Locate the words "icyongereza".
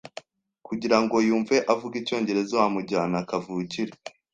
2.01-2.53